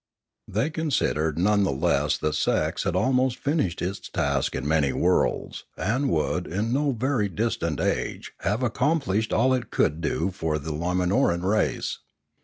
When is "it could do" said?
9.53-10.31